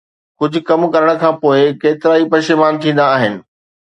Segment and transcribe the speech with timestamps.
[0.39, 3.33] ڪجھ ڪم ڪرڻ کان پوءِ ڪيترائي پشيمان ٿيندا آھن